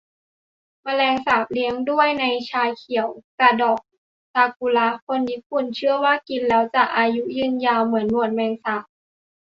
[0.81, 3.07] แมงสาบเลี้ยงด้วยใบชาเขียว
[3.39, 3.79] กะดอก
[4.33, 8.83] ซากูระ คนญี่ปุ่นเชื่อว่ากินแล้วจะอายุยืนยาว เหมือนหนวดแมงสาบ